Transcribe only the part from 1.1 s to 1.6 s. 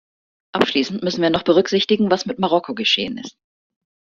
wir noch